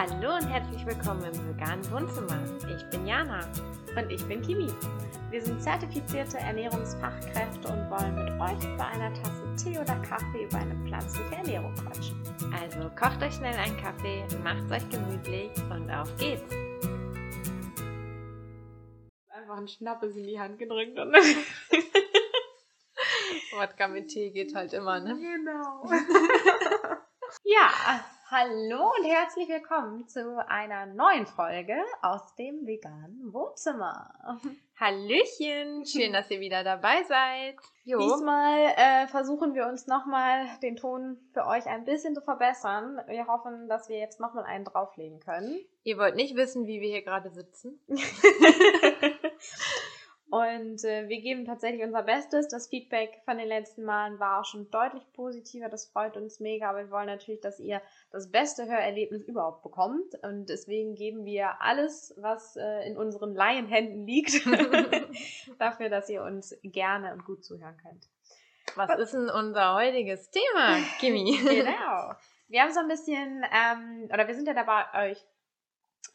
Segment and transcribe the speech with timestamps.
[0.00, 2.38] Hallo und herzlich willkommen im veganen Wohnzimmer.
[2.72, 3.40] Ich bin Jana.
[3.96, 4.72] Und ich bin Kimi.
[5.28, 10.58] Wir sind zertifizierte Ernährungsfachkräfte und wollen mit euch bei einer Tasse Tee oder Kaffee über
[10.58, 12.22] eine pflanzliche Ernährung quatschen.
[12.62, 16.54] Also kocht euch schnell einen Kaffee, macht euch gemütlich und auf geht's.
[19.30, 21.12] Einfach ein Schnappes in die Hand gedrückt und
[23.52, 25.18] Wodka mit Tee geht halt immer, ne?
[25.18, 25.90] Genau.
[27.42, 34.38] ja, hallo und herzlich willkommen zu einer neuen Folge aus dem veganen Wohnzimmer.
[34.78, 37.56] Hallöchen, schön, dass ihr wieder dabei seid.
[37.84, 37.98] Jo.
[37.98, 43.00] Diesmal äh, versuchen wir uns nochmal den Ton für euch ein bisschen zu verbessern.
[43.06, 45.58] Wir hoffen, dass wir jetzt nochmal einen drauflegen können.
[45.82, 47.80] Ihr wollt nicht wissen, wie wir hier gerade sitzen.
[50.30, 52.48] Und äh, wir geben tatsächlich unser Bestes.
[52.48, 55.70] Das Feedback von den letzten Malen war auch schon deutlich positiver.
[55.70, 56.68] Das freut uns mega.
[56.68, 60.14] Aber wir wollen natürlich, dass ihr das beste Hörerlebnis überhaupt bekommt.
[60.22, 64.44] Und deswegen geben wir alles, was äh, in unseren Laienhänden liegt,
[65.58, 68.06] dafür, dass ihr uns gerne und gut zuhören könnt.
[68.76, 71.38] Was, was ist denn unser heutiges Thema, Kimi?
[71.42, 72.12] genau.
[72.48, 75.26] Wir haben so ein bisschen, ähm, oder wir sind ja dabei, euch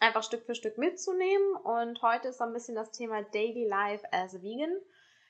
[0.04, 1.56] einfach Stück für Stück mitzunehmen.
[1.56, 4.78] Und heute ist so ein bisschen das Thema Daily Life as a Vegan.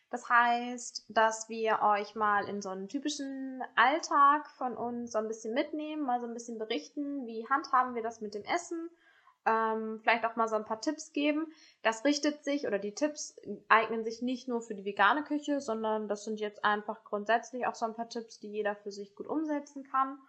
[0.09, 5.27] Das heißt, dass wir euch mal in so einen typischen Alltag von uns so ein
[5.27, 8.89] bisschen mitnehmen, mal so ein bisschen berichten, wie handhaben wir das mit dem Essen,
[9.45, 11.51] ähm, vielleicht auch mal so ein paar Tipps geben.
[11.81, 13.35] Das richtet sich oder die Tipps
[13.69, 17.75] eignen sich nicht nur für die vegane Küche, sondern das sind jetzt einfach grundsätzlich auch
[17.75, 20.19] so ein paar Tipps, die jeder für sich gut umsetzen kann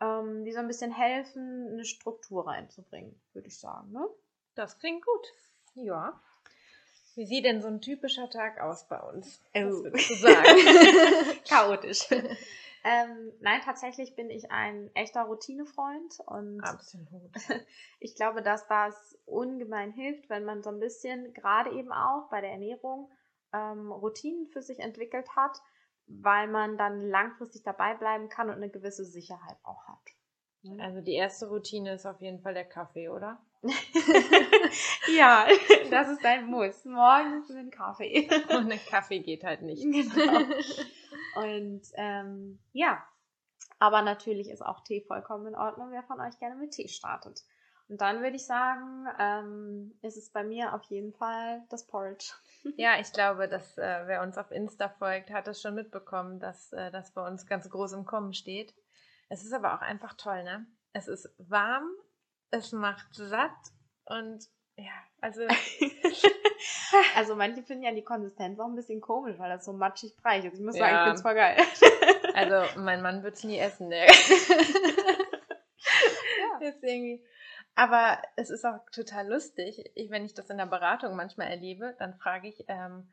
[0.00, 3.92] ähm, die so ein bisschen helfen, eine Struktur reinzubringen, würde ich sagen.
[3.92, 4.06] Ne?
[4.54, 5.26] Das klingt gut.
[5.74, 6.20] Ja.
[7.16, 9.40] Wie sieht denn so ein typischer Tag aus bei uns?
[9.54, 9.60] Oh.
[9.60, 11.38] Was würdest du sagen?
[11.48, 12.08] Chaotisch.
[12.82, 17.30] Ähm, nein, tatsächlich bin ich ein echter Routinefreund und Absolut.
[18.00, 22.40] ich glaube, dass das ungemein hilft, wenn man so ein bisschen, gerade eben auch bei
[22.40, 23.10] der Ernährung,
[23.52, 25.60] ähm, Routinen für sich entwickelt hat,
[26.10, 29.98] weil man dann langfristig dabei bleiben kann und eine gewisse Sicherheit auch hat.
[30.62, 30.82] Ne?
[30.82, 33.40] Also die erste Routine ist auf jeden Fall der Kaffee, oder?
[35.16, 35.46] ja,
[35.90, 36.84] das ist ein Muss.
[36.84, 38.28] Morgens ein Kaffee.
[38.50, 39.82] Und ein Kaffee geht halt nicht.
[39.82, 40.40] Genau.
[41.36, 43.04] Und ähm, ja,
[43.78, 47.44] aber natürlich ist auch Tee vollkommen in Ordnung, wer von euch gerne mit Tee startet.
[47.90, 52.32] Und dann würde ich sagen, ähm, ist es bei mir auf jeden Fall das Porridge.
[52.76, 56.74] Ja, ich glaube, dass äh, wer uns auf Insta folgt, hat es schon mitbekommen, dass
[56.74, 58.74] äh, das bei uns ganz groß im Kommen steht.
[59.30, 60.66] Es ist aber auch einfach toll, ne?
[60.92, 61.88] Es ist warm,
[62.50, 63.56] es macht satt
[64.04, 64.44] und
[64.76, 64.92] ja,
[65.22, 65.40] also.
[67.16, 70.44] also manche finden ja die Konsistenz auch ein bisschen komisch, weil das so matschig breich
[70.44, 70.58] ist.
[70.58, 70.98] Ich muss sagen, ja.
[70.98, 71.56] ich finde es voll geil.
[72.34, 74.04] also mein Mann wird es nie essen, ne?
[74.10, 74.12] ja.
[76.68, 77.24] Ist irgendwie.
[77.74, 79.82] Aber es ist auch total lustig.
[79.94, 83.08] Ich, wenn ich das in der Beratung manchmal erlebe, dann frage ich, ähm,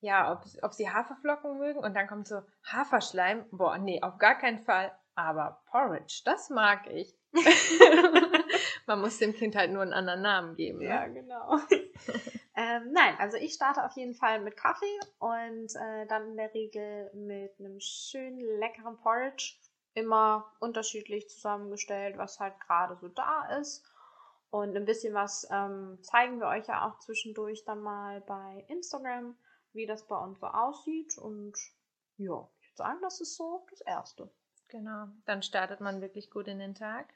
[0.00, 3.46] ja, ob, ob sie Haferflocken mögen und dann kommt so Haferschleim.
[3.52, 4.92] Boah, nee, auf gar keinen Fall.
[5.14, 7.16] Aber Porridge, das mag ich.
[8.86, 10.78] Man muss dem Kind halt nur einen anderen Namen geben.
[10.78, 10.86] Ne?
[10.86, 11.58] Ja, genau.
[12.56, 16.52] ähm, nein, also ich starte auf jeden Fall mit Kaffee und äh, dann in der
[16.52, 19.54] Regel mit einem schönen leckeren Porridge.
[19.94, 23.84] Immer unterschiedlich zusammengestellt, was halt gerade so da ist.
[24.52, 29.34] Und ein bisschen was ähm, zeigen wir euch ja auch zwischendurch dann mal bei Instagram,
[29.72, 31.16] wie das bei uns so aussieht.
[31.16, 31.56] Und
[32.18, 34.30] ja, ich würde sagen, das ist so das Erste.
[34.68, 37.14] Genau, dann startet man wirklich gut in den Tag.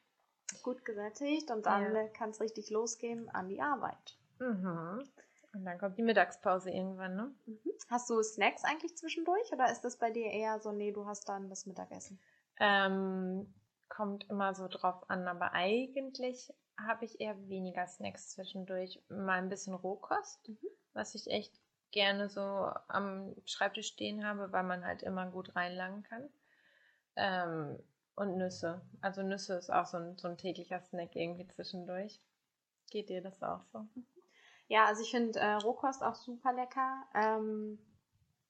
[0.63, 2.09] Gut gesättigt und dann ja.
[2.09, 4.17] kann es richtig losgehen an die Arbeit.
[4.39, 5.07] Mhm.
[5.53, 7.35] Und dann kommt die Mittagspause irgendwann, ne?
[7.45, 7.61] Mhm.
[7.91, 11.29] Hast du Snacks eigentlich zwischendurch oder ist das bei dir eher so, nee, du hast
[11.29, 12.19] dann das Mittagessen?
[12.59, 13.53] Ähm,
[13.91, 19.03] kommt immer so drauf an, aber eigentlich habe ich eher weniger Snacks zwischendurch.
[19.09, 20.59] Mal ein bisschen Rohkost, mhm.
[20.93, 21.53] was ich echt
[21.91, 26.29] gerne so am Schreibtisch stehen habe, weil man halt immer gut reinlangen kann.
[27.17, 27.79] Ähm,
[28.15, 28.81] und Nüsse.
[29.01, 32.21] Also Nüsse ist auch so ein, so ein täglicher Snack irgendwie zwischendurch.
[32.91, 33.87] Geht dir das auch so?
[34.69, 37.05] Ja, also ich finde äh, Rohkost auch super lecker.
[37.15, 37.79] Ähm,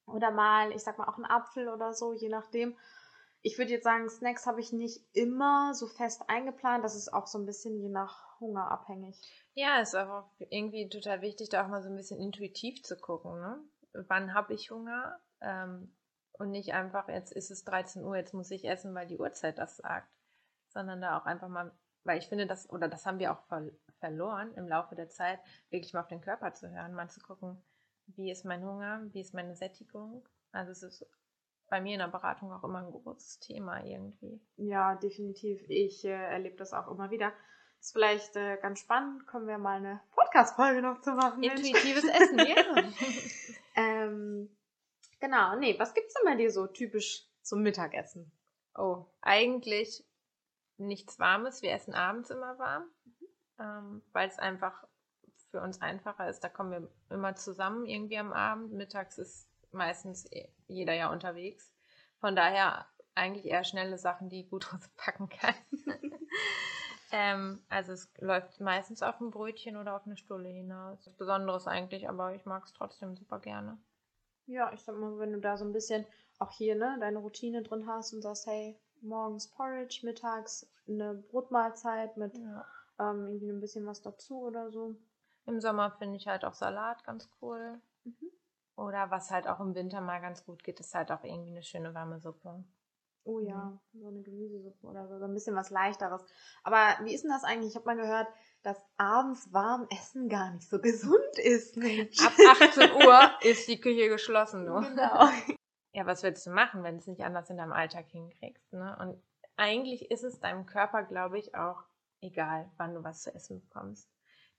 [0.06, 2.76] oder mal, ich sag mal, auch ein Apfel oder so, je nachdem
[3.46, 6.82] ich würde jetzt sagen, Snacks habe ich nicht immer so fest eingeplant.
[6.82, 9.16] Das ist auch so ein bisschen je nach Hunger abhängig.
[9.54, 13.38] Ja, ist auch irgendwie total wichtig, da auch mal so ein bisschen intuitiv zu gucken.
[13.38, 13.60] Ne?
[14.08, 15.20] Wann habe ich Hunger?
[15.40, 15.94] Ähm,
[16.32, 19.58] und nicht einfach, jetzt ist es 13 Uhr, jetzt muss ich essen, weil die Uhrzeit
[19.58, 20.12] das sagt.
[20.70, 21.70] Sondern da auch einfach mal,
[22.02, 23.70] weil ich finde, das, oder das haben wir auch ver
[24.00, 25.38] verloren im Laufe der Zeit,
[25.70, 27.62] wirklich mal auf den Körper zu hören, mal zu gucken,
[28.06, 30.28] wie ist mein Hunger, wie ist meine Sättigung.
[30.50, 31.06] Also es ist
[31.68, 34.40] bei mir in der Beratung auch immer ein großes Thema irgendwie.
[34.56, 35.62] Ja, definitiv.
[35.68, 37.32] Ich äh, erlebe das auch immer wieder.
[37.80, 41.42] Ist vielleicht äh, ganz spannend, können wir mal eine Podcast-Folge noch zu machen.
[41.42, 42.56] Intuitives Essen, ja.
[43.76, 44.56] ähm,
[45.20, 48.32] genau, nee, was gibt's denn bei dir so typisch zum Mittagessen?
[48.74, 50.04] Oh, eigentlich
[50.78, 51.62] nichts Warmes.
[51.62, 52.84] Wir essen abends immer warm,
[53.58, 54.86] ähm, weil es einfach
[55.50, 56.40] für uns einfacher ist.
[56.40, 58.72] Da kommen wir immer zusammen irgendwie am Abend.
[58.72, 61.72] Mittags ist meistens eh jeder ja unterwegs.
[62.18, 65.54] Von daher eigentlich eher schnelle Sachen, die gut packen kann.
[67.12, 71.04] ähm, also es läuft meistens auf ein Brötchen oder auf eine Stulle hinaus.
[71.04, 73.78] Das Besonderes eigentlich, aber ich mag es trotzdem super gerne.
[74.46, 76.06] Ja, ich sag mal, wenn du da so ein bisschen
[76.38, 82.16] auch hier, ne, deine Routine drin hast und sagst, hey, morgens Porridge, mittags eine Brotmahlzeit
[82.16, 82.64] mit ja.
[82.98, 84.94] ähm, irgendwie ein bisschen was dazu oder so.
[85.46, 87.80] Im Sommer finde ich halt auch Salat ganz cool.
[88.76, 91.62] Oder was halt auch im Winter mal ganz gut geht, ist halt auch irgendwie eine
[91.62, 92.62] schöne warme Suppe.
[93.24, 94.00] Oh ja, mhm.
[94.00, 96.24] so eine Gemüsesuppe oder so, so ein bisschen was leichteres.
[96.62, 97.70] Aber wie ist denn das eigentlich?
[97.70, 98.28] Ich habe mal gehört,
[98.62, 102.20] dass abends warm Essen gar nicht so gesund ist, Mensch.
[102.24, 104.74] Ab 18 Uhr ist die Küche geschlossen, du.
[104.80, 105.28] Genau.
[105.92, 108.98] Ja, was willst du machen, wenn du es nicht anders in deinem Alltag hinkriegst, ne?
[109.00, 109.18] Und
[109.56, 111.84] eigentlich ist es deinem Körper, glaube ich, auch
[112.20, 114.10] egal, wann du was zu essen bekommst.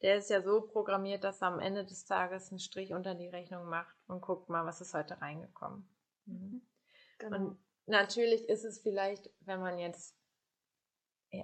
[0.02, 3.30] Der ist ja so programmiert, dass er am Ende des Tages einen Strich unter die
[3.30, 5.90] Rechnung macht und guckt mal, was ist heute reingekommen.
[6.26, 6.62] Mhm.
[7.18, 7.36] Genau.
[7.38, 7.58] Und
[7.88, 10.16] natürlich ist es vielleicht, wenn man jetzt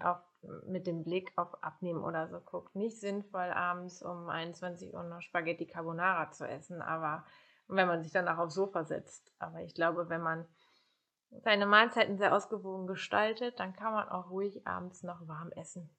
[0.01, 0.21] auch
[0.65, 5.21] mit dem Blick auf Abnehmen oder so guckt, nicht sinnvoll, abends um 21 Uhr noch
[5.21, 7.25] Spaghetti Carbonara zu essen, aber
[7.67, 9.33] wenn man sich danach aufs Sofa setzt.
[9.39, 10.45] Aber ich glaube, wenn man
[11.43, 15.89] seine Mahlzeiten sehr ausgewogen gestaltet, dann kann man auch ruhig abends noch warm essen.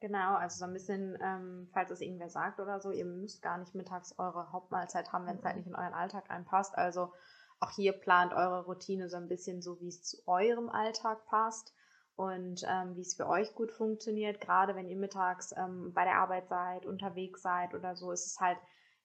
[0.00, 3.58] Genau, also so ein bisschen, ähm, falls es irgendwer sagt oder so, ihr müsst gar
[3.58, 5.60] nicht mittags eure Hauptmahlzeit haben, wenn es halt mhm.
[5.60, 6.76] nicht in euren Alltag einpasst.
[6.76, 7.12] Also
[7.60, 11.74] auch hier plant eure Routine so ein bisschen so, wie es zu eurem Alltag passt
[12.16, 14.40] und ähm, wie es für euch gut funktioniert.
[14.40, 18.40] Gerade wenn ihr mittags ähm, bei der Arbeit seid, unterwegs seid oder so, ist es
[18.40, 18.58] halt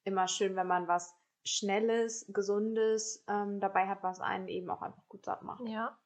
[0.05, 1.13] immer schön, wenn man was
[1.43, 5.67] Schnelles, Gesundes ähm, dabei hat, was einen eben auch einfach gut satt macht.
[5.67, 5.97] Ja,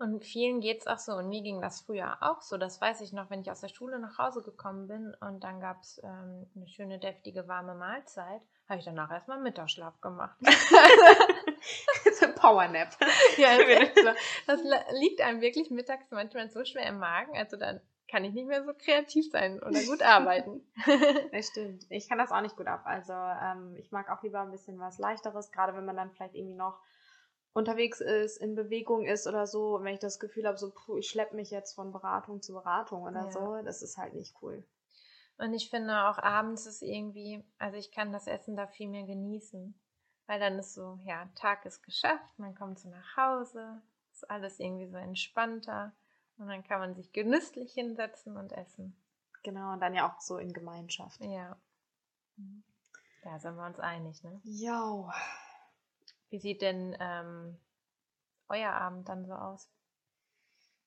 [0.00, 1.12] und vielen geht es auch so.
[1.12, 2.56] Und mir ging das früher auch so.
[2.56, 5.60] Das weiß ich noch, wenn ich aus der Schule nach Hause gekommen bin und dann
[5.60, 10.36] gab es ähm, eine schöne, deftige, warme Mahlzeit, habe ich danach erstmal Mittagsschlaf gemacht.
[12.18, 12.96] so ein Powernap.
[13.36, 14.16] ja, das,
[14.46, 14.60] das
[14.98, 17.36] liegt einem wirklich mittags manchmal so schwer im Magen.
[17.36, 20.62] Also dann kann ich nicht mehr so kreativ sein oder gut arbeiten.
[21.32, 21.84] das stimmt.
[21.90, 22.82] Ich kann das auch nicht gut ab.
[22.84, 26.34] Also ähm, ich mag auch lieber ein bisschen was Leichteres, gerade wenn man dann vielleicht
[26.34, 26.78] irgendwie noch
[27.52, 30.98] unterwegs ist, in Bewegung ist oder so, und wenn ich das Gefühl habe, so, puh,
[30.98, 33.30] ich schleppe mich jetzt von Beratung zu Beratung oder ja.
[33.32, 34.64] so, das ist halt nicht cool.
[35.38, 39.04] Und ich finde auch abends ist irgendwie, also ich kann das Essen da viel mehr
[39.04, 39.74] genießen.
[40.26, 43.82] Weil dann ist so, ja, Tag ist geschafft, man kommt so nach Hause,
[44.12, 45.92] ist alles irgendwie so entspannter
[46.38, 48.94] und dann kann man sich genüsslich hinsetzen und essen.
[49.42, 51.20] Genau, und dann ja auch so in Gemeinschaft.
[51.24, 51.56] Ja.
[53.24, 54.40] Da sind wir uns einig, ne?
[54.44, 55.12] Ja.
[56.30, 57.56] Wie sieht denn ähm,
[58.48, 59.68] euer Abend dann so aus?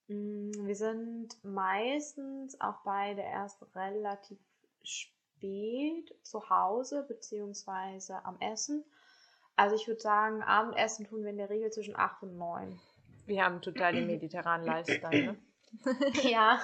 [0.07, 4.39] Mm, wir sind meistens auch beide erst relativ
[4.83, 8.83] spät zu Hause beziehungsweise am Essen.
[9.55, 12.79] Also ich würde sagen, Abendessen tun wir in der Regel zwischen 8 und 9.
[13.25, 15.37] Wir haben total den mediterranen Lifestyle, ne?
[16.23, 16.59] ja.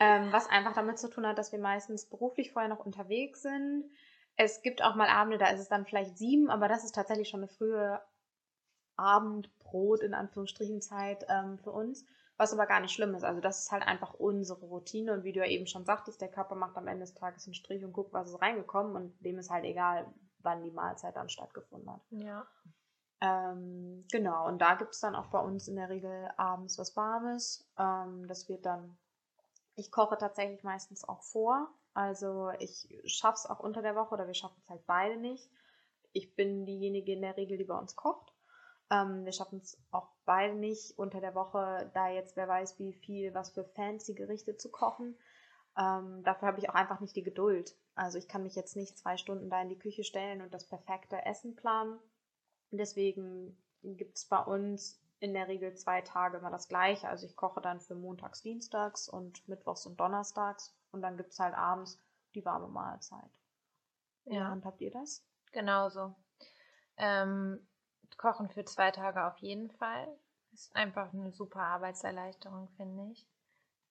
[0.00, 3.84] ähm, was einfach damit zu tun hat, dass wir meistens beruflich vorher noch unterwegs sind
[4.38, 7.28] es gibt auch mal Abende, da ist es dann vielleicht sieben, aber das ist tatsächlich
[7.28, 8.00] schon eine frühe
[8.96, 13.24] Abendbrot in Anführungsstrichen Zeit ähm, für uns, was aber gar nicht schlimm ist.
[13.24, 16.30] Also das ist halt einfach unsere Routine und wie du ja eben schon sagtest, der
[16.30, 19.38] Körper macht am Ende des Tages einen Strich und guckt, was ist reingekommen und dem
[19.38, 20.06] ist halt egal,
[20.38, 22.00] wann die Mahlzeit dann stattgefunden hat.
[22.10, 22.46] Ja.
[23.20, 26.96] Ähm, genau, und da gibt es dann auch bei uns in der Regel abends was
[26.96, 27.68] Warmes.
[27.76, 28.96] Ähm, das wird dann,
[29.74, 31.68] ich koche tatsächlich meistens auch vor.
[31.98, 35.50] Also ich schaffe es auch unter der Woche oder wir schaffen es halt beide nicht.
[36.12, 38.32] Ich bin diejenige in der Regel, die bei uns kocht.
[38.88, 42.92] Ähm, wir schaffen es auch beide nicht unter der Woche, da jetzt wer weiß, wie
[42.92, 45.18] viel, was für fancy Gerichte zu kochen.
[45.76, 47.76] Ähm, dafür habe ich auch einfach nicht die Geduld.
[47.96, 50.68] Also ich kann mich jetzt nicht zwei Stunden da in die Küche stellen und das
[50.68, 51.98] perfekte Essen planen.
[52.70, 57.08] Deswegen gibt es bei uns in der Regel zwei Tage immer das gleiche.
[57.08, 61.38] Also ich koche dann für montags, dienstags und mittwochs und donnerstags und dann gibt es
[61.38, 62.00] halt abends
[62.34, 63.30] die warme Mahlzeit.
[64.24, 64.52] Ja.
[64.52, 65.24] Und habt ihr das?
[65.52, 66.14] Genauso.
[66.96, 67.66] Ähm,
[68.16, 70.08] Kochen für zwei Tage auf jeden Fall.
[70.52, 73.26] Ist einfach eine super Arbeitserleichterung, finde ich.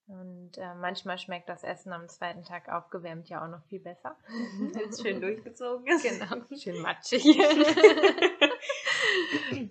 [0.06, 4.16] Und äh, manchmal schmeckt das Essen am zweiten Tag aufgewärmt ja auch noch viel besser.
[4.28, 6.02] Wenn es schön durchgezogen ist.
[6.02, 7.24] Genau, schön matschig.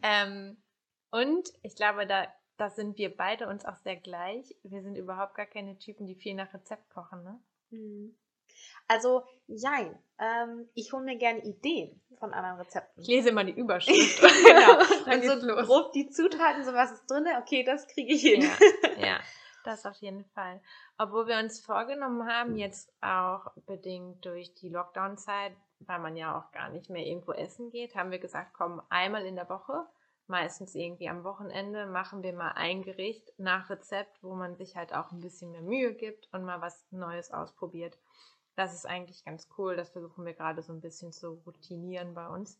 [0.03, 0.61] ähm,
[1.09, 4.55] und ich glaube, da da sind wir beide uns auch sehr gleich.
[4.63, 7.39] Wir sind überhaupt gar keine Typen, die viel nach Rezept kochen, ne?
[7.69, 8.15] Mhm.
[8.87, 9.97] Also, jein.
[10.19, 13.01] Ähm, ich hole mir gerne Ideen von anderen Rezepten.
[13.01, 14.19] Ich lese immer die Überschrift.
[14.45, 15.05] genau.
[15.05, 15.67] Dann Und so los.
[15.67, 18.41] grob die Zutaten, so was ist drin, okay, das kriege ich hin.
[18.41, 18.49] Ja,
[19.07, 19.19] ja,
[19.63, 20.59] das auf jeden Fall.
[20.97, 26.51] Obwohl wir uns vorgenommen haben, jetzt auch bedingt durch die Lockdown-Zeit, weil man ja auch
[26.51, 29.85] gar nicht mehr irgendwo essen geht, haben wir gesagt, komm, einmal in der Woche
[30.27, 34.93] meistens irgendwie am Wochenende machen wir mal ein Gericht nach Rezept, wo man sich halt
[34.93, 37.97] auch ein bisschen mehr Mühe gibt und mal was Neues ausprobiert.
[38.55, 39.75] Das ist eigentlich ganz cool.
[39.75, 42.59] Das versuchen wir gerade so ein bisschen zu routinieren bei uns.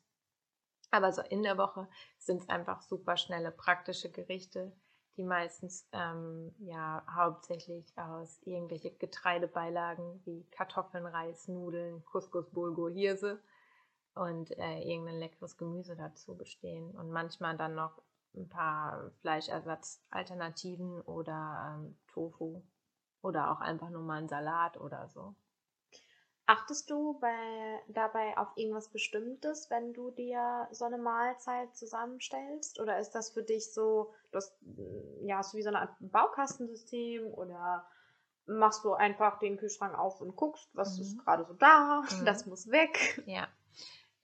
[0.92, 4.72] Aber so in der Woche sind es einfach super schnelle, praktische Gerichte,
[5.18, 13.42] die meistens ähm, ja hauptsächlich aus irgendwelche Getreidebeilagen wie Kartoffeln, Reis, Nudeln, Couscous, Bulgur, Hirse
[14.20, 18.02] und äh, irgendein leckeres Gemüse dazu bestehen und manchmal dann noch
[18.36, 22.62] ein paar Fleischersatzalternativen oder ähm, Tofu
[23.22, 25.36] oder auch einfach nur mal einen Salat oder so.
[26.46, 32.80] Achtest du bei, dabei auf irgendwas Bestimmtes, wenn du dir so eine Mahlzeit zusammenstellst?
[32.80, 34.58] Oder ist das für dich so, das,
[35.24, 37.86] ja, so wie so eine Art Baukastensystem oder
[38.46, 41.02] machst du einfach den Kühlschrank auf und guckst, was mhm.
[41.02, 42.24] ist gerade so da, mhm.
[42.24, 43.22] das muss weg?
[43.26, 43.50] Ja,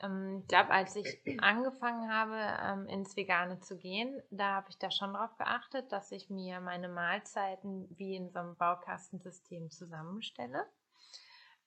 [0.03, 4.77] ähm, ich glaube, als ich angefangen habe, ähm, ins Vegane zu gehen, da habe ich
[4.77, 10.65] da schon darauf geachtet, dass ich mir meine Mahlzeiten wie in so einem Baukastensystem zusammenstelle.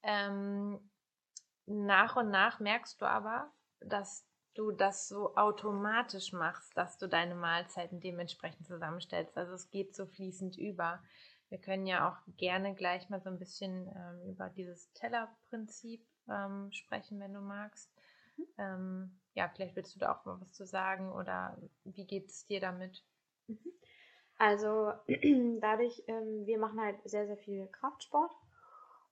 [0.03, 0.79] Ähm,
[1.67, 3.51] nach und nach merkst du aber,
[3.81, 4.25] dass
[4.55, 9.37] du das so automatisch machst, dass du deine Mahlzeiten dementsprechend zusammenstellst.
[9.37, 11.03] Also es geht so fließend über.
[11.49, 13.89] Wir können ja auch gerne gleich mal so ein bisschen
[14.29, 16.05] über dieses Tellerprinzip
[16.71, 17.96] sprechen, wenn du magst.
[18.59, 22.47] Ähm, ja, vielleicht willst du da auch mal was zu sagen oder wie geht es
[22.47, 23.05] dir damit?
[23.47, 23.73] Mhm.
[24.39, 24.93] Also
[25.61, 28.33] dadurch, ähm, wir machen halt sehr, sehr viel Kraftsport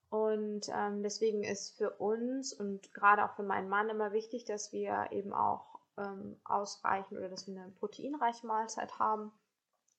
[0.09, 4.71] und ähm, deswegen ist für uns und gerade auch für meinen Mann immer wichtig, dass
[4.71, 9.31] wir eben auch ähm, ausreichend oder dass wir eine proteinreiche Mahlzeit haben.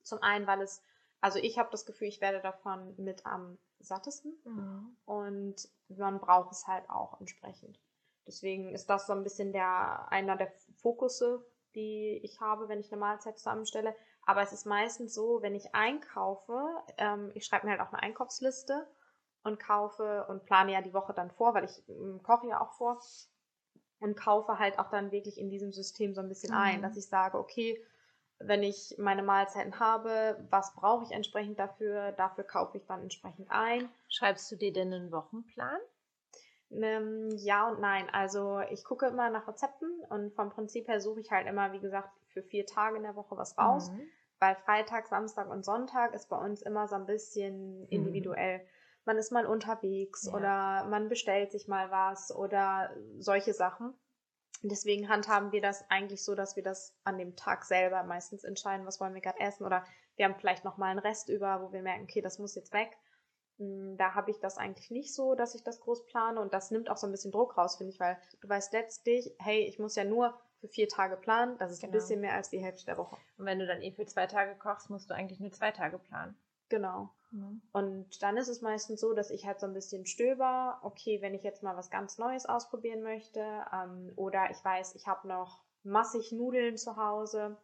[0.02, 0.83] Zum einen, weil es,
[1.21, 4.97] also ich habe das Gefühl, ich werde davon mit am sattesten mhm.
[5.04, 7.78] und man braucht es halt auch entsprechend.
[8.26, 12.90] Deswegen ist das so ein bisschen der, einer der Fokusse, die ich habe, wenn ich
[12.90, 13.95] eine Mahlzeit zusammenstelle.
[14.25, 16.61] Aber es ist meistens so, wenn ich einkaufe,
[16.99, 18.87] ähm, ich schreibe mir halt auch eine Einkaufsliste
[19.45, 22.73] und kaufe und plane ja die Woche dann vor, weil ich ähm, koche ja auch
[22.73, 23.00] vor
[24.00, 26.61] und kaufe halt auch dann wirklich in diesem System so ein bisschen mhm.
[26.61, 27.80] ein, dass ich sage, okay,
[28.38, 32.12] wenn ich meine Mahlzeiten habe, was brauche ich entsprechend dafür?
[32.12, 33.88] Dafür kaufe ich dann entsprechend ein.
[34.09, 35.78] Schreibst du dir denn einen Wochenplan?
[36.70, 38.08] Ähm, ja und nein.
[38.11, 41.80] Also ich gucke immer nach Rezepten und vom Prinzip her suche ich halt immer, wie
[41.80, 43.90] gesagt, für vier Tage in der Woche was raus.
[43.90, 44.02] Mhm.
[44.38, 47.87] Weil Freitag, Samstag und Sonntag ist bei uns immer so ein bisschen mhm.
[47.88, 48.58] individuell.
[48.58, 48.68] Mhm.
[49.04, 50.35] Man ist mal unterwegs ja.
[50.35, 53.94] oder man bestellt sich mal was oder solche Sachen.
[54.62, 58.87] Deswegen handhaben wir das eigentlich so, dass wir das an dem Tag selber meistens entscheiden,
[58.87, 59.85] was wollen wir gerade essen oder
[60.16, 62.73] wir haben vielleicht noch mal einen Rest über, wo wir merken, okay, das muss jetzt
[62.73, 62.96] weg.
[63.58, 66.70] Hm, da habe ich das eigentlich nicht so, dass ich das groß plane und das
[66.70, 69.78] nimmt auch so ein bisschen Druck raus, finde ich, weil du weißt letztlich, hey, ich
[69.78, 71.90] muss ja nur für vier Tage planen, das ist genau.
[71.90, 73.16] ein bisschen mehr als die Hälfte der Woche.
[73.38, 75.98] Und wenn du dann eh für zwei Tage kochst, musst du eigentlich nur zwei Tage
[75.98, 76.36] planen.
[76.68, 77.10] Genau.
[77.30, 77.62] Mhm.
[77.72, 81.34] Und dann ist es meistens so, dass ich halt so ein bisschen stöber, okay, wenn
[81.34, 83.40] ich jetzt mal was ganz Neues ausprobieren möchte,
[83.72, 87.56] ähm, oder ich weiß, ich habe noch massig Nudeln zu Hause,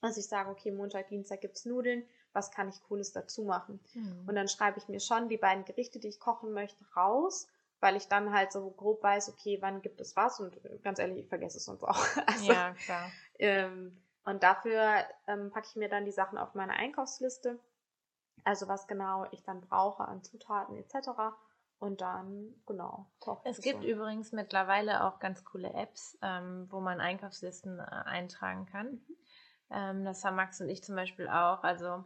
[0.00, 3.80] also ich sage, okay, Montag, Dienstag gibt's Nudeln, was kann ich Cooles dazu machen?
[3.94, 4.24] Mhm.
[4.26, 7.48] Und dann schreibe ich mir schon die beiden Gerichte, die ich kochen möchte, raus,
[7.80, 10.98] weil ich dann halt so grob weiß, okay, wann gibt es was und äh, ganz
[10.98, 11.98] ehrlich, ich vergesse es sonst auch.
[12.26, 13.10] Also, ja, klar.
[13.38, 17.58] Ähm, und dafür ähm, packe ich mir dann die Sachen auf meine Einkaufsliste,
[18.44, 21.10] also was genau ich dann brauche an Zutaten etc.
[21.78, 23.06] Und dann, genau.
[23.44, 23.88] Es gibt so.
[23.88, 28.86] übrigens mittlerweile auch ganz coole Apps, ähm, wo man Einkaufslisten äh, eintragen kann.
[28.86, 29.16] Mhm.
[29.70, 31.62] Ähm, das haben Max und ich zum Beispiel auch.
[31.62, 32.04] Also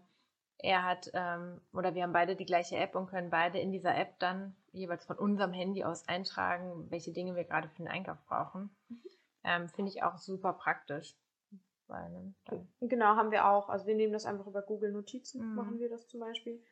[0.59, 3.97] er hat, ähm, oder wir haben beide die gleiche App und können beide in dieser
[3.97, 8.19] App dann jeweils von unserem Handy aus eintragen, welche Dinge wir gerade für den Einkauf
[8.27, 8.71] brauchen.
[8.89, 9.03] Mhm.
[9.45, 11.17] Ähm, Finde ich auch super praktisch.
[11.89, 12.35] Weil, ne,
[12.81, 13.69] genau, haben wir auch.
[13.69, 15.55] Also wir nehmen das einfach über Google Notizen, mhm.
[15.57, 16.63] machen wir das zum Beispiel.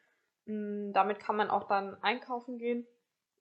[0.46, 2.86] Mhm, damit kann man auch dann einkaufen gehen.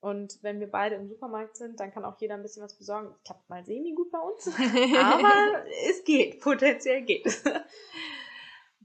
[0.02, 3.14] Und wenn wir beide im Supermarkt sind, dann kann auch jeder ein bisschen was besorgen.
[3.18, 4.48] Ich glaube, mal semi gut bei uns.
[4.58, 7.44] Aber es geht, potenziell geht.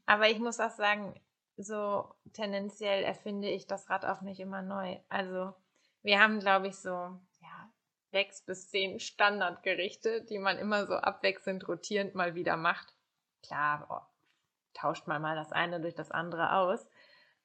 [0.07, 1.15] Aber ich muss auch sagen,
[1.57, 4.99] so tendenziell erfinde ich das Rad auch nicht immer neu.
[5.09, 5.55] Also
[6.03, 7.71] wir haben, glaube ich, so ja,
[8.11, 12.95] sechs bis zehn Standardgerichte, die man immer so abwechselnd rotierend mal wieder macht.
[13.43, 14.15] Klar, oh,
[14.75, 16.87] tauscht man mal das eine durch das andere aus.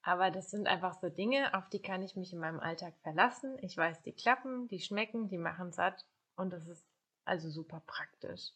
[0.01, 3.57] Aber das sind einfach so Dinge, auf die kann ich mich in meinem Alltag verlassen.
[3.61, 6.85] Ich weiß, die klappen, die schmecken, die machen satt und das ist
[7.25, 8.51] also super praktisch.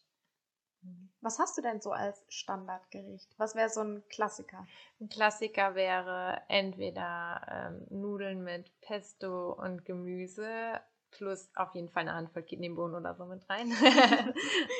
[1.20, 3.34] Was hast du denn so als Standardgericht?
[3.38, 4.66] Was wäre so ein Klassiker?
[5.00, 12.14] Ein Klassiker wäre entweder ähm, Nudeln mit Pesto und Gemüse plus auf jeden Fall eine
[12.14, 13.70] Handvoll Kidneybohnen oder so mit rein.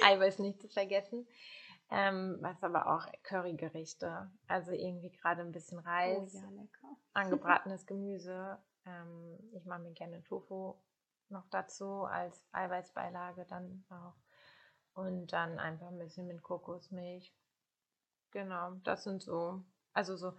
[0.05, 1.27] Eiweiß nicht zu vergessen.
[1.91, 4.31] Ähm, was aber auch Currygerichte.
[4.49, 6.97] Also irgendwie gerade ein bisschen Reis, oh, ja, lecker.
[7.13, 8.59] angebratenes Gemüse.
[8.85, 10.75] Ähm, ich mache mir gerne Tofu
[11.29, 14.24] noch dazu als Eiweißbeilage dann auch.
[14.95, 17.33] Und dann einfach ein bisschen mit Kokosmilch.
[18.31, 20.35] Genau, das sind so, also so,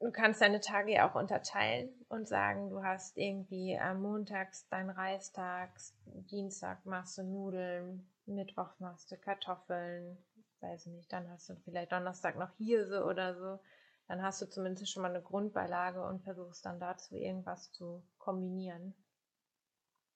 [0.00, 4.90] du kannst deine Tage ja auch unterteilen und sagen, du hast irgendwie äh, montags deinen
[4.90, 10.16] Reistags, Dienstag machst du Nudeln, Mittwoch machst du Kartoffeln,
[10.60, 13.60] weiß nicht, dann hast du vielleicht Donnerstag noch Hirse oder so.
[14.08, 18.94] Dann hast du zumindest schon mal eine Grundbeilage und versuchst dann dazu irgendwas zu kombinieren.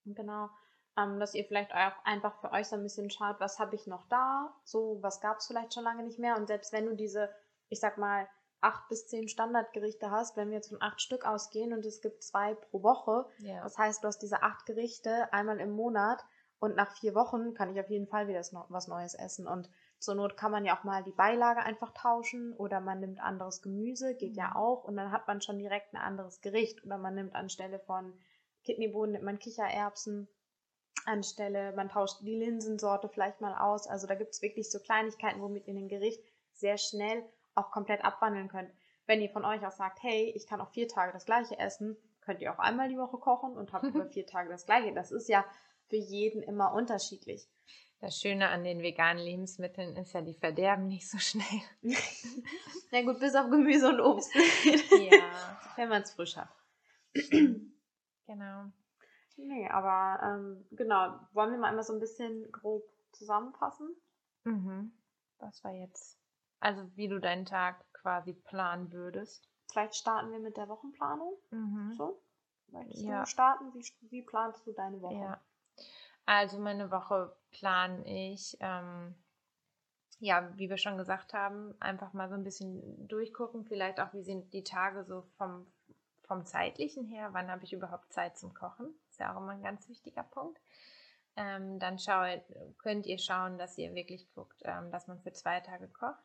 [0.05, 0.51] Genau.
[0.97, 3.87] Ähm, dass ihr vielleicht auch einfach für euch so ein bisschen schaut, was habe ich
[3.87, 6.37] noch da, so was gab es vielleicht schon lange nicht mehr.
[6.37, 7.31] Und selbst wenn du diese,
[7.69, 8.29] ich sag mal,
[8.61, 12.23] acht bis zehn Standardgerichte hast, wenn wir jetzt von acht Stück ausgehen und es gibt
[12.23, 13.63] zwei pro Woche, ja.
[13.63, 16.25] das heißt, du hast diese acht Gerichte einmal im Monat
[16.61, 19.47] und nach vier Wochen kann ich auf jeden Fall wieder was Neues essen.
[19.47, 23.21] Und zur Not kann man ja auch mal die Beilage einfach tauschen oder man nimmt
[23.21, 24.57] anderes Gemüse, geht ja mhm.
[24.57, 26.83] auch und dann hat man schon direkt ein anderes Gericht.
[26.85, 28.19] Oder man nimmt anstelle von
[28.65, 30.27] Kidneybohnen nimmt man Kichererbsen
[31.07, 33.87] anstelle, man tauscht die Linsensorte vielleicht mal aus.
[33.87, 36.23] Also da gibt es wirklich so Kleinigkeiten, womit ihr ein Gericht
[36.53, 37.25] sehr schnell
[37.55, 38.71] auch komplett abwandeln könnt.
[39.07, 41.97] Wenn ihr von euch auch sagt, hey, ich kann auch vier Tage das gleiche essen,
[42.23, 44.93] könnt ihr auch einmal die Woche kochen und habt über vier Tage das gleiche.
[44.95, 45.45] Das ist ja
[45.89, 47.47] für jeden immer unterschiedlich.
[48.01, 51.63] Das Schöne an den veganen Lebensmitteln ist ja, die verderben nicht so schnell.
[52.91, 54.35] Na gut, bis auf Gemüse und Obst.
[54.35, 55.59] ja.
[55.77, 56.51] Wenn man es frisch hat.
[58.27, 58.73] genau.
[59.37, 63.95] Nee, aber ähm, genau, wollen wir mal einmal so ein bisschen grob zusammenfassen?
[64.45, 64.93] Mhm.
[65.39, 66.19] Was war jetzt?
[66.61, 69.51] Also wie du deinen Tag quasi planen würdest.
[69.71, 71.35] Vielleicht starten wir mit der Wochenplanung.
[71.51, 71.95] Mhm.
[71.97, 72.23] So?
[72.69, 73.21] Möchtest ja.
[73.21, 73.75] du starten?
[73.75, 75.15] Wie, wie planst du deine Woche?
[75.15, 75.41] Ja.
[76.27, 79.15] Also meine Woche plane ich, ähm,
[80.19, 84.23] ja, wie wir schon gesagt haben, einfach mal so ein bisschen durchgucken, vielleicht auch, wie
[84.23, 85.67] sind die Tage so vom,
[86.27, 88.95] vom zeitlichen her, wann habe ich überhaupt Zeit zum Kochen?
[89.15, 90.61] ist ja auch immer ein ganz wichtiger Punkt.
[91.37, 92.43] Ähm, dann schaut,
[92.79, 96.25] könnt ihr schauen, dass ihr wirklich guckt, ähm, dass man für zwei Tage kocht.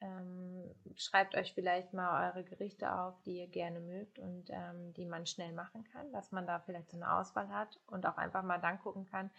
[0.00, 5.06] Ähm, schreibt euch vielleicht mal eure Gerichte auf, die ihr gerne mögt und ähm, die
[5.06, 8.42] man schnell machen kann, dass man da vielleicht so eine Auswahl hat und auch einfach
[8.42, 9.30] mal dann gucken kann,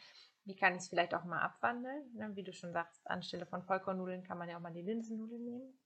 [0.45, 2.03] wie kann ich es vielleicht auch mal abwandeln.
[2.13, 2.35] Ne?
[2.35, 5.77] Wie du schon sagst, anstelle von Vollkornnudeln kann man ja auch mal die Linsennudeln nehmen.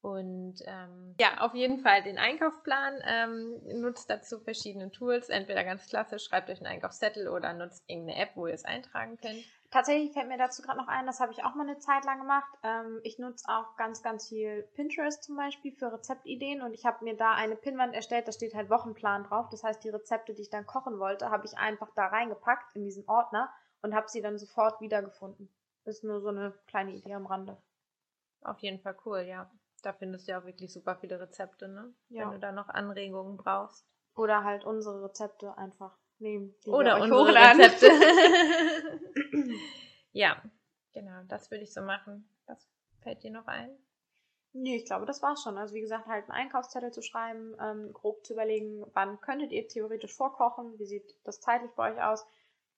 [0.00, 3.02] Und ähm, ja, auf jeden Fall den Einkaufsplan.
[3.04, 5.28] Ähm, nutzt dazu verschiedene Tools.
[5.28, 9.16] Entweder ganz klassisch, schreibt euch einen Einkaufszettel oder nutzt irgendeine App, wo ihr es eintragen
[9.16, 9.44] könnt.
[9.70, 12.20] Tatsächlich fällt mir dazu gerade noch ein, das habe ich auch mal eine Zeit lang
[12.20, 12.48] gemacht.
[12.62, 17.04] Ähm, ich nutze auch ganz, ganz viel Pinterest zum Beispiel für Rezeptideen und ich habe
[17.04, 19.50] mir da eine Pinwand erstellt, da steht halt Wochenplan drauf.
[19.50, 22.84] Das heißt, die Rezepte, die ich dann kochen wollte, habe ich einfach da reingepackt in
[22.84, 25.50] diesen Ordner und habe sie dann sofort wiedergefunden.
[25.84, 27.58] Das ist nur so eine kleine Idee am Rande.
[28.42, 29.50] Auf jeden Fall cool, ja.
[29.84, 31.92] Da findest du ja auch wirklich super viele Rezepte, ne?
[32.08, 32.24] Ja.
[32.24, 33.86] Wenn du da noch Anregungen brauchst.
[34.14, 36.54] Oder halt unsere Rezepte einfach nehmen.
[36.66, 37.60] Oder unsere hochladen.
[37.60, 37.86] Rezepte.
[40.12, 40.42] ja,
[40.92, 42.28] genau, das würde ich so machen.
[42.46, 42.68] Was
[43.02, 43.70] fällt dir noch ein?
[44.52, 45.58] Nee, ich glaube, das war's schon.
[45.58, 49.68] Also wie gesagt, halt einen Einkaufszettel zu schreiben, ähm, grob zu überlegen, wann könntet ihr
[49.68, 52.26] theoretisch vorkochen, wie sieht das zeitlich bei euch aus,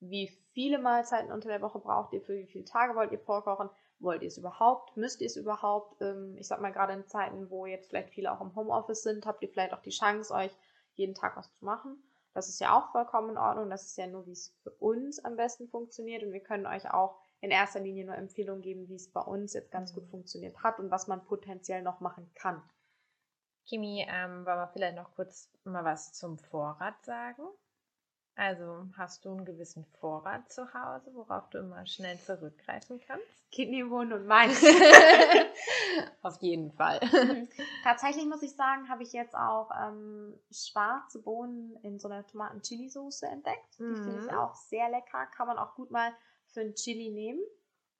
[0.00, 3.70] wie viele Mahlzeiten unter der Woche braucht ihr, für wie viele Tage wollt ihr vorkochen
[4.00, 4.96] Wollt ihr es überhaupt?
[4.96, 6.00] Müsst ihr es überhaupt?
[6.00, 9.26] Ähm, ich sag mal, gerade in Zeiten, wo jetzt vielleicht viele auch im Homeoffice sind,
[9.26, 10.56] habt ihr vielleicht auch die Chance, euch
[10.94, 12.02] jeden Tag was zu machen.
[12.32, 13.70] Das ist ja auch vollkommen in Ordnung.
[13.70, 16.22] Das ist ja nur, wie es für uns am besten funktioniert.
[16.22, 19.52] Und wir können euch auch in erster Linie nur Empfehlungen geben, wie es bei uns
[19.52, 20.10] jetzt ganz gut mhm.
[20.10, 22.62] funktioniert hat und was man potenziell noch machen kann.
[23.66, 27.42] Kimi, ähm, wollen wir vielleicht noch kurz mal was zum Vorrat sagen?
[28.40, 33.26] Also hast du einen gewissen Vorrat zu Hause, worauf du immer schnell zurückgreifen kannst?
[33.52, 34.64] Kidneybohnen und Mais.
[36.22, 37.00] Auf jeden Fall.
[37.84, 43.26] Tatsächlich muss ich sagen, habe ich jetzt auch ähm, schwarze Bohnen in so einer Tomaten-Chili-Soße
[43.26, 43.78] entdeckt.
[43.78, 44.04] Die mhm.
[44.04, 45.26] finde ich auch sehr lecker.
[45.36, 46.10] Kann man auch gut mal
[46.46, 47.42] für ein Chili nehmen.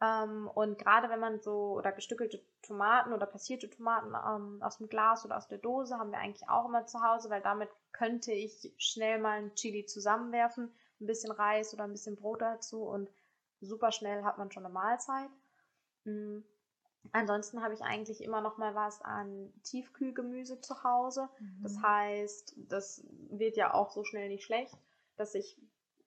[0.00, 4.88] Ähm, und gerade wenn man so, oder gestückelte Tomaten oder passierte Tomaten ähm, aus dem
[4.88, 8.32] Glas oder aus der Dose haben wir eigentlich auch immer zu Hause, weil damit könnte
[8.32, 13.10] ich schnell mal ein Chili zusammenwerfen, ein bisschen Reis oder ein bisschen Brot dazu und
[13.60, 15.30] super schnell hat man schon eine Mahlzeit.
[16.04, 16.40] Mm.
[17.12, 21.30] Ansonsten habe ich eigentlich immer noch mal was an Tiefkühlgemüse zu Hause.
[21.38, 21.62] Mhm.
[21.62, 24.76] Das heißt, das wird ja auch so schnell nicht schlecht,
[25.16, 25.56] dass ich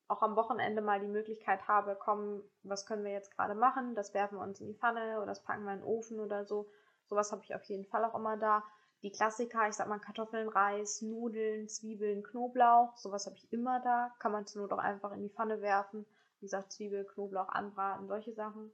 [0.08, 3.96] auch am Wochenende mal die Möglichkeit habe, komm, was können wir jetzt gerade machen?
[3.96, 6.46] Das werfen wir uns in die Pfanne oder das packen wir in den Ofen oder
[6.46, 6.70] so.
[7.06, 8.63] Sowas habe ich auf jeden Fall auch immer da.
[9.02, 14.13] Die Klassiker, ich sag mal Kartoffeln, Reis, Nudeln, Zwiebeln, Knoblauch, sowas habe ich immer da.
[14.20, 16.06] Kann man zur Not auch einfach in die Pfanne werfen.
[16.39, 18.72] Wie gesagt, Zwiebel, Knoblauch anbraten, solche Sachen.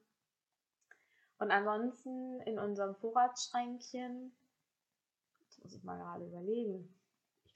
[1.39, 4.35] Und ansonsten in unserem Vorratsschränkchen,
[5.41, 6.98] jetzt muss ich mal gerade überlegen.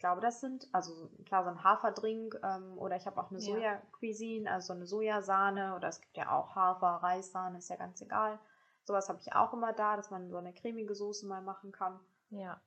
[0.03, 3.39] Ich glaube, das sind, also klar, so ein Haferdrink ähm, oder ich habe auch eine
[3.39, 3.53] Ja.
[3.53, 8.01] Soja-Cuisine, also so eine Sojasahne oder es gibt ja auch Hafer, Reissahne, ist ja ganz
[8.01, 8.37] egal.
[8.83, 12.01] Sowas habe ich auch immer da, dass man so eine cremige Soße mal machen kann.
[12.31, 12.59] Ja.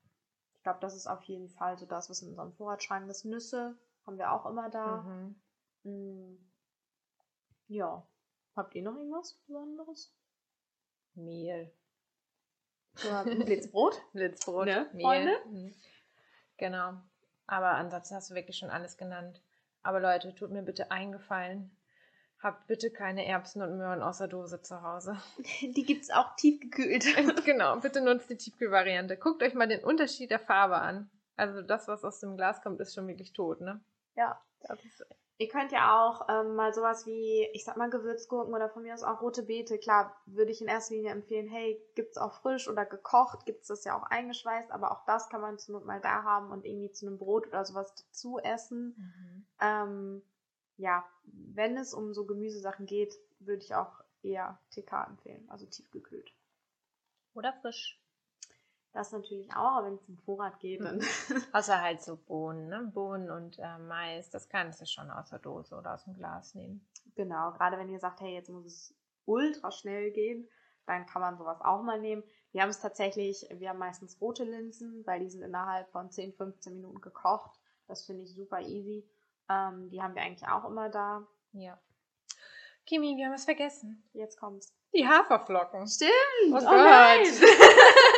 [0.55, 3.27] Ich glaube, das ist auf jeden Fall so das, was in unserem Vorratsschrank ist.
[3.27, 5.03] Nüsse haben wir auch immer da.
[5.03, 5.37] Mhm.
[5.83, 6.39] Mm.
[7.69, 8.03] Ja.
[8.57, 10.11] Habt ihr noch irgendwas Besonderes?
[11.13, 11.71] Mehl.
[13.45, 14.01] Blitzbrot?
[14.15, 15.39] Blitzbrot, Ne, Mehl.
[15.45, 15.75] Mhm.
[16.57, 16.95] Genau.
[17.47, 19.43] Aber ansonsten hast du wirklich schon alles genannt.
[19.83, 21.71] Aber Leute, tut mir bitte eingefallen.
[22.43, 25.17] Habt bitte keine Erbsen und Möhren aus der Dose zu Hause.
[25.63, 27.05] Die gibt's auch tiefgekühlt.
[27.45, 29.17] genau, bitte nutzt die Tiefkühlvariante.
[29.17, 31.11] Guckt euch mal den Unterschied der Farbe an.
[31.37, 33.81] Also das, was aus dem Glas kommt, ist schon wirklich tot, ne?
[34.17, 34.41] Ja.
[34.61, 35.05] Das ist,
[35.39, 38.95] Ihr könnt ja auch ähm, mal sowas wie, ich sag mal, Gewürzgurken oder von mir
[38.95, 39.79] aus auch rote Beete.
[39.79, 43.85] Klar, würde ich in erster Linie empfehlen, hey, gibt's auch frisch oder gekocht, gibt's das
[43.85, 46.91] ja auch eingeschweißt, aber auch das kann man zur Not mal da haben und irgendwie
[46.91, 48.95] zu einem Brot oder sowas dazu essen.
[48.97, 49.47] Mhm.
[49.61, 50.23] Ähm,
[50.79, 56.33] ja, wenn es um so Gemüsesachen geht, würde ich auch eher TK empfehlen, also tiefgekühlt.
[57.35, 58.01] Oder frisch.
[58.97, 61.01] Das natürlich auch, aber wenn es um Vorrat geht, dann.
[61.53, 62.91] Außer halt so Bohnen, ne?
[62.95, 66.55] Bohnen und äh, Mais, das kannst du schon aus der Dose oder aus dem Glas
[66.55, 66.81] nehmen.
[67.15, 68.95] genau, gerade wenn ihr sagt, hey, jetzt muss es
[69.27, 70.49] ultra schnell gehen,
[70.87, 72.23] dann kann man sowas auch mal nehmen.
[72.53, 76.33] Wir haben es tatsächlich, wir haben meistens rote Linsen, weil die sind innerhalb von 10,
[76.33, 77.51] 15 Minuten gekocht.
[77.89, 79.07] Das finde ich super easy.
[79.51, 81.27] Ähm, die haben wir eigentlich auch immer da.
[81.53, 81.79] Ja.
[82.87, 84.09] Kimi, wir haben es vergessen.
[84.15, 84.73] Jetzt kommt's.
[84.95, 85.87] Die Haferflocken.
[85.87, 86.13] Stimmt!
[86.53, 87.27] Oh, Oh Gott.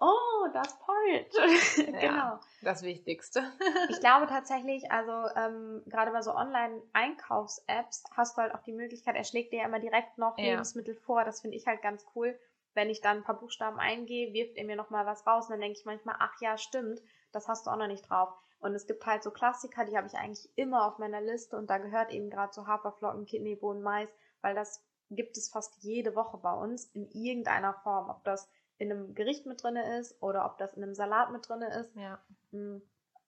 [0.00, 0.78] oh, das.
[1.76, 2.00] Ja.
[2.00, 2.40] genau.
[2.62, 3.42] Das Wichtigste.
[3.90, 9.16] Ich glaube tatsächlich, also ähm, gerade bei so Online-Einkaufs-Apps hast du halt auch die Möglichkeit,
[9.16, 10.44] er schlägt dir ja immer direkt noch Ja.
[10.44, 11.24] Lebensmittel vor.
[11.24, 12.38] Das finde ich halt ganz cool.
[12.74, 15.60] Wenn ich dann ein paar Buchstaben eingehe, wirft er mir nochmal was raus und dann
[15.60, 17.00] denke ich manchmal, ach ja, stimmt,
[17.32, 18.30] das hast du auch noch nicht drauf.
[18.58, 21.68] Und es gibt halt so Klassiker, die habe ich eigentlich immer auf meiner Liste und
[21.68, 24.08] da gehört eben gerade so Haferflocken, Kidneybohnen, Mais,
[24.40, 28.08] weil das gibt es fast jede Woche bei uns in irgendeiner Form.
[28.10, 28.48] Ob das
[28.78, 31.94] in einem Gericht mit drin ist oder ob das in einem Salat mit drin ist.
[31.96, 32.18] Ja.
[32.52, 32.82] Mm.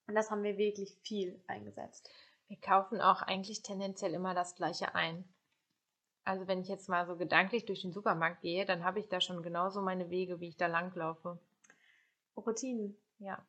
[0.09, 2.09] Und das haben wir wirklich viel eingesetzt.
[2.49, 5.25] Wir kaufen auch eigentlich tendenziell immer das Gleiche ein.
[6.25, 9.21] Also wenn ich jetzt mal so gedanklich durch den Supermarkt gehe, dann habe ich da
[9.21, 11.39] schon genauso meine Wege, wie ich da langlaufe.
[12.37, 12.97] Routinen.
[13.19, 13.45] Ja,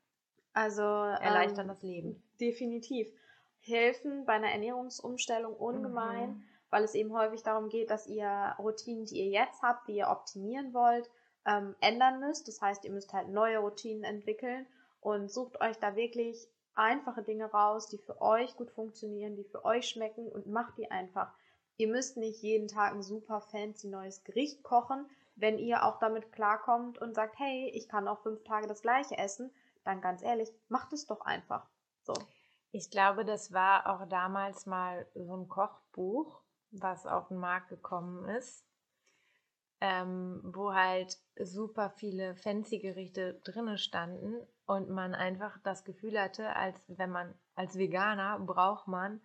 [0.54, 2.24] Also erleichtern ähm, das Leben.
[2.40, 3.12] definitiv.
[3.60, 6.44] Helfen bei einer Ernährungsumstellung ungemein, Mhm.
[6.70, 10.08] weil es eben häufig darum geht, dass ihr Routinen, die ihr jetzt habt, die ihr
[10.10, 11.10] optimieren wollt,
[11.48, 12.48] ähm, ändern müsst.
[12.48, 14.68] Das heißt, ihr müsst halt neue Routinen entwickeln
[15.00, 19.66] und sucht euch da wirklich einfache Dinge raus, die für euch gut funktionieren, die für
[19.66, 21.34] euch schmecken und macht die einfach.
[21.78, 25.10] Ihr müsst nicht jeden Tag ein super fancy neues Gericht kochen.
[25.36, 29.18] Wenn ihr auch damit klarkommt und sagt, hey, ich kann auch fünf Tage das gleiche
[29.18, 29.52] essen,
[29.84, 31.68] dann ganz ehrlich, macht es doch einfach.
[32.04, 32.14] So.
[32.72, 38.28] Ich glaube, das war auch damals mal so ein Kochbuch, was auf den Markt gekommen
[38.30, 38.66] ist,
[39.82, 44.36] ähm, wo halt super viele fancy Gerichte drinne standen
[44.66, 49.22] und man einfach das Gefühl hatte, als wenn man als Veganer braucht man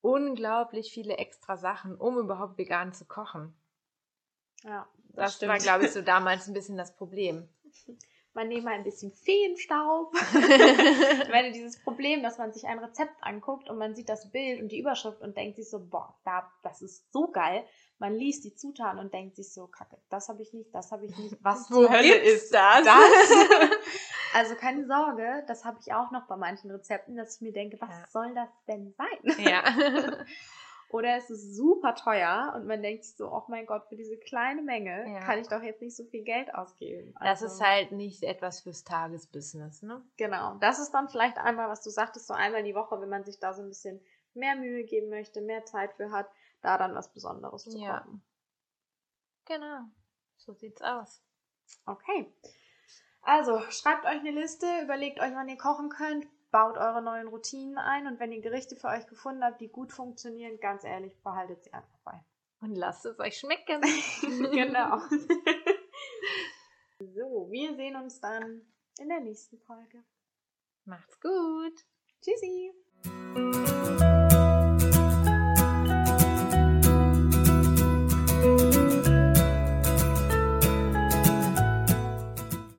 [0.00, 3.54] unglaublich viele extra Sachen, um überhaupt vegan zu kochen.
[4.62, 5.50] Ja, Das, stimmt.
[5.52, 7.48] war, glaube ich, so damals ein bisschen das Problem.
[8.34, 10.12] Man nehme ein bisschen Feenstaub.
[10.34, 14.60] ich meine, dieses Problem, dass man sich ein Rezept anguckt und man sieht das Bild
[14.60, 17.64] und die Überschrift und denkt sich so, boah, da, das ist so geil.
[17.98, 21.06] Man liest die Zutaten und denkt sich so, kacke, das habe ich nicht, das habe
[21.06, 21.36] ich nicht.
[21.42, 22.82] Was zur Hölle ist das?
[22.84, 23.30] das?
[24.34, 27.80] also keine Sorge, das habe ich auch noch bei manchen Rezepten, dass ich mir denke,
[27.80, 28.06] was Ja.
[28.10, 29.46] soll das denn sein?
[29.46, 29.62] ja.
[30.94, 34.16] Oder es ist super teuer und man denkt sich so, oh mein Gott, für diese
[34.16, 35.18] kleine Menge Ja.
[35.26, 37.12] kann ich doch jetzt nicht so viel Geld ausgeben.
[37.18, 40.06] Das Also- ist halt nicht etwas fürs Tagesbusiness, ne?
[40.18, 43.24] Genau, das ist dann vielleicht einmal, was du sagtest, so einmal die Woche, wenn man
[43.24, 44.00] sich da so ein bisschen
[44.34, 46.28] mehr Mühe geben möchte, mehr Zeit für hat,
[46.60, 48.06] da dann was Besonderes zu Ja.
[49.46, 49.80] Genau.
[50.36, 51.20] So sieht's aus.
[51.86, 52.32] Okay.
[53.22, 56.24] Also, schreibt euch eine Liste, überlegt euch, wann ihr kochen könnt,
[56.54, 59.92] baut eure neuen Routinen ein und wenn ihr Gerichte für euch gefunden habt, die gut
[59.92, 62.24] funktionieren, ganz ehrlich, behaltet sie einfach bei.
[62.60, 63.80] Und lasst es euch schmecken.
[64.52, 64.98] genau.
[67.00, 68.62] so, wir sehen uns dann
[69.00, 70.04] in der nächsten Folge.
[70.84, 71.84] Macht's gut.
[72.22, 72.72] Tschüssi.